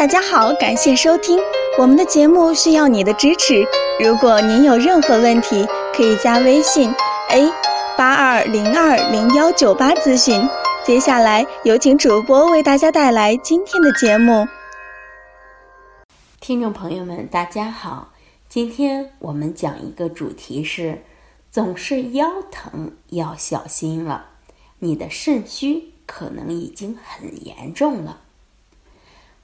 [0.00, 1.38] 大家好，感谢收听
[1.76, 3.62] 我们的节目，需要你的支持。
[4.02, 6.90] 如果您有任何问题，可以加微信
[7.28, 7.52] a
[7.98, 10.40] 八二零二零幺九八咨询。
[10.86, 14.48] 接下来有请主播为大家带来今天的节目。
[16.40, 18.08] 听众朋友们，大家好，
[18.48, 21.02] 今天我们讲一个主题是：
[21.50, 24.28] 总是腰疼要小心了，
[24.78, 28.20] 你的肾虚可能已经很严重了。《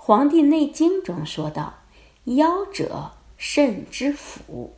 [0.07, 1.79] 黄帝内经》中说道
[2.37, 4.71] ：“腰者，肾之府，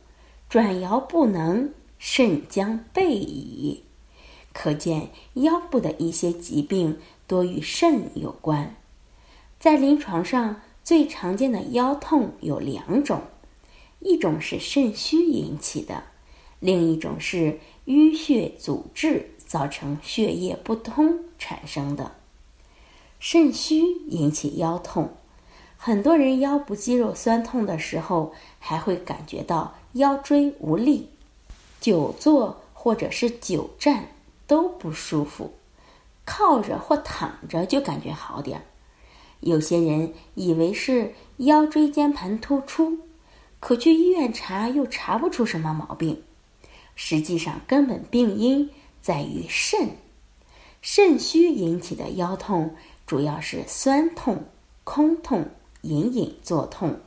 [0.49, 3.83] 转腰不能，肾将备矣。”
[4.53, 6.97] 可见腰部的一些疾病
[7.27, 8.75] 多与肾有关。
[9.59, 13.21] 在临床上，最常见的腰痛有两种，
[13.99, 16.05] 一种是肾虚引起的，
[16.59, 22.15] 另一种是淤血阻滞造成血液不通产生的。
[23.19, 25.11] 肾虚引起腰痛。
[25.81, 31.07] 很多人腰部肌肉酸痛的时候，还会感觉到腰椎无力，
[31.79, 34.09] 久坐或者是久站
[34.45, 35.53] 都不舒服，
[36.25, 38.63] 靠着或躺着就感觉好点儿。
[39.39, 42.99] 有些人以为是腰椎间盘突出，
[43.61, 46.21] 可去医院查又查不出什么毛病，
[46.93, 48.69] 实际上根本病因
[49.01, 49.91] 在于肾，
[50.81, 52.75] 肾虚引起的腰痛
[53.07, 54.43] 主要是酸痛、
[54.83, 55.49] 空痛。
[55.81, 56.99] 隐隐作痛，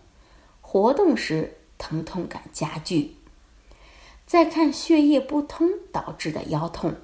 [0.60, 3.16] 活动时疼痛感加剧。
[4.26, 6.94] 再看血液不通导致的腰痛，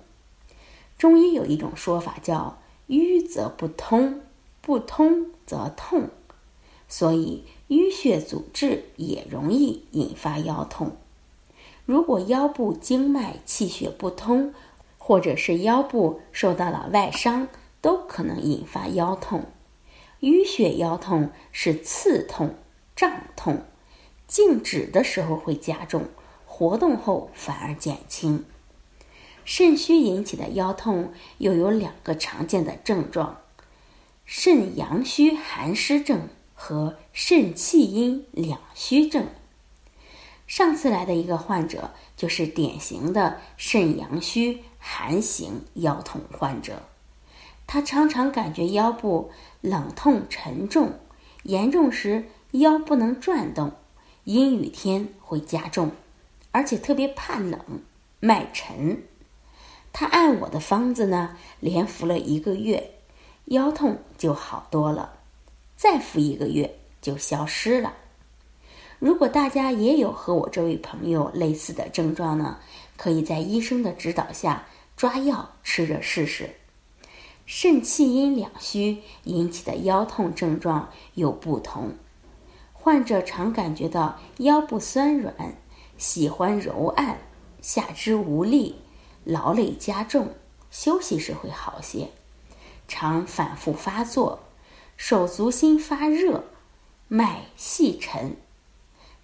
[0.96, 4.22] 中医有一种说法叫“瘀则不通，
[4.62, 6.08] 不通则痛”，
[6.88, 10.96] 所以淤血阻滞也容易引发腰痛。
[11.84, 14.54] 如果腰部经脉气血不通，
[14.96, 17.48] 或者是腰部受到了外伤，
[17.80, 19.44] 都可能引发腰痛。
[20.20, 22.54] 淤血腰痛是刺痛、
[22.96, 23.62] 胀痛，
[24.26, 26.08] 静止的时候会加重，
[26.44, 28.44] 活动后反而减轻。
[29.44, 33.40] 肾虚引起的腰痛又有两个常见的症状：
[34.24, 39.26] 肾阳虚寒湿症和肾气阴两虚症。
[40.46, 46.82] 上次来的一个患者就是典型的肾阳虚寒型腰痛患者。
[47.68, 49.30] 他常常感觉腰部
[49.60, 50.94] 冷痛沉重，
[51.42, 53.72] 严重时腰不能转动，
[54.24, 55.92] 阴雨天会加重，
[56.50, 57.60] 而且特别怕冷，
[58.20, 59.02] 脉沉。
[59.92, 62.94] 他按我的方子呢，连服了一个月，
[63.44, 65.18] 腰痛就好多了，
[65.76, 67.92] 再服一个月就消失了。
[68.98, 72.60] 如果大家也有和我这位朋友类似的症状呢，
[72.96, 76.48] 可以在医生的指导下抓药吃着试试。
[77.50, 81.94] 肾气阴两虚引起的腰痛症状有不同，
[82.74, 85.56] 患者常感觉到腰部酸软，
[85.96, 87.20] 喜欢揉按，
[87.62, 88.74] 下肢无力，
[89.24, 90.34] 劳累加重，
[90.70, 92.10] 休息时会好些，
[92.86, 94.40] 常反复发作，
[94.98, 96.44] 手足心发热，
[97.08, 98.36] 脉细沉。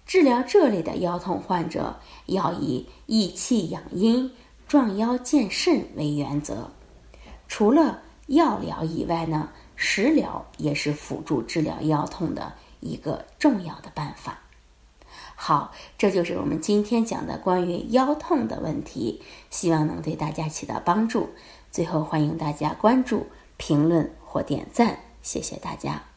[0.07, 4.33] 治疗这类的腰痛患者，要以益气养阴、
[4.67, 6.71] 壮腰健肾为原则，
[7.47, 8.01] 除了。
[8.27, 14.39] 药疗以外呢，食疗也是辅助治疗腰痛的一个重要的办法。
[15.35, 21.29] 好，这就是我们今天讲的关于腰痛的问题，希望能对大家起到帮助。
[21.71, 23.27] 最后，欢迎大家关注、
[23.57, 26.14] 评论或点赞，谢谢大家。